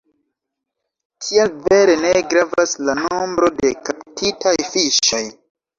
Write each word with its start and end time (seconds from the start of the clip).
Tial 1.25 1.51
vere 1.67 1.99
ne 2.07 2.15
gravas 2.33 2.75
la 2.89 2.99
nombro 3.05 3.55
de 3.61 3.75
kaptitaj 3.87 4.61
fiŝoj. 4.75 5.27